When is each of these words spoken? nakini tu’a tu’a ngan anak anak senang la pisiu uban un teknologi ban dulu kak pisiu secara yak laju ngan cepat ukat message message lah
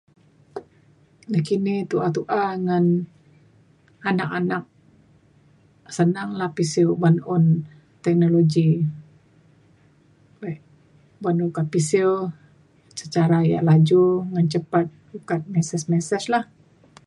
nakini 1.31 1.73
tu’a 1.89 2.07
tu’a 2.15 2.41
ngan 2.65 2.85
anak 4.09 4.31
anak 4.39 4.63
senang 5.97 6.29
la 6.39 6.47
pisiu 6.57 6.85
uban 6.95 7.15
un 7.35 7.45
teknologi 8.03 8.69
ban 11.21 11.35
dulu 11.39 11.53
kak 11.57 11.69
pisiu 11.73 12.11
secara 12.99 13.37
yak 13.51 13.65
laju 13.69 14.03
ngan 14.31 14.45
cepat 14.53 14.85
ukat 15.17 15.41
message 15.55 15.85
message 15.93 16.25
lah 16.33 16.43